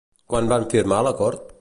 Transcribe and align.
Quan 0.33 0.49
van 0.53 0.65
firmar 0.73 1.05
l'acord? 1.09 1.49